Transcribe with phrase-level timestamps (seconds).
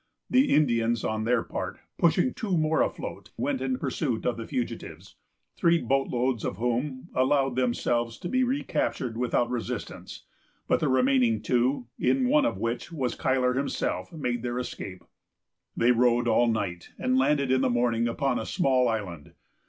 [0.31, 5.15] The Indians, on their part, pushing two more afloat, went in pursuit of the fugitives,
[5.55, 10.23] three boat loads of whom allowed themselves to be recaptured without resistance;
[10.67, 15.03] but the remaining two, in one of which was Cuyler himself, made their escape.
[15.77, 19.33] They rowed all night, and landed in the morning upon a small island.